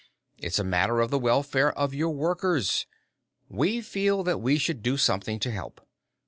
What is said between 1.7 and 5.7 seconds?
of your workers. We feel that we should do something to